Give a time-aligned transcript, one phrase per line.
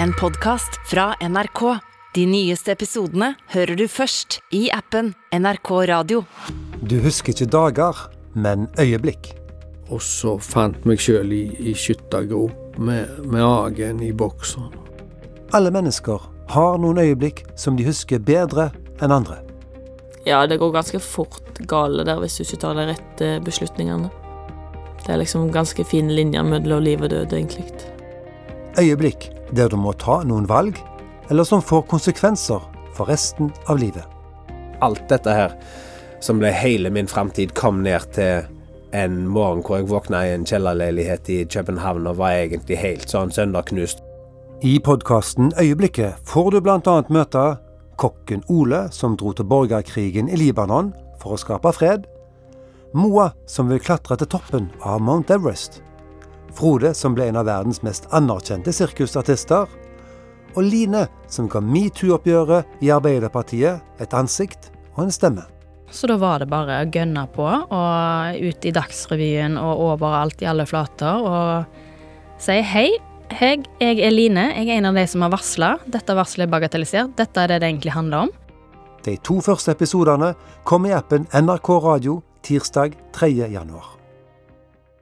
[0.00, 1.78] en podkast fra NRK.
[2.14, 6.24] De nyeste episodene hører du først i appen NRK Radio.
[6.82, 9.32] Du husker ikke dager, men øyeblikk.
[9.92, 14.72] Og så fant meg sjøl i, i skyttergrop med, med agen i bokseren.
[15.52, 16.20] Alle mennesker
[16.52, 18.70] har noen øyeblikk som de husker bedre
[19.02, 19.42] enn andre.
[20.24, 24.08] Ja, det går ganske fort gale der hvis du ikke tar de rette beslutningene.
[25.02, 27.66] Det er liksom ganske fin linje mellom liv og død, egentlig.
[28.78, 30.78] Øyeblikk der du må ta noen valg,
[31.30, 32.64] eller som får konsekvenser
[32.96, 34.04] for resten av livet.
[34.82, 35.54] Alt dette her,
[36.20, 38.46] som ble hele min framtid, kom ned til
[38.92, 43.32] en morgen hvor jeg våkna i en kjellerleilighet i København og var egentlig helt sånn
[43.32, 44.02] sønderknust.
[44.62, 46.96] I podkasten Øyeblikket får du bl.a.
[47.10, 47.46] møte
[47.98, 52.04] kokken Ole, som dro til borgerkrigen i Libanon for å skape fred.
[52.94, 55.80] Moa, som vil klatre til toppen av Mount Everest.
[56.56, 59.70] Frode, som ble en av verdens mest anerkjente sirkusartister.
[60.52, 65.46] Og Line, som ga metoo-oppgjøret i Arbeiderpartiet et ansikt og en stemme.
[65.92, 70.48] Så da var det bare å gønne på, og ut i Dagsrevyen og overalt i
[70.48, 72.90] alle flater, og si hei.
[73.32, 74.50] Hei, jeg er Line.
[74.58, 75.70] Jeg er en av de som har varsla.
[75.88, 77.14] Dette varselet er bagatellisert.
[77.16, 78.34] Dette er det det egentlig handler om.
[79.06, 80.34] De to første episodene
[80.68, 83.32] kom i appen NRK Radio tirsdag 3.
[83.56, 84.01] januar.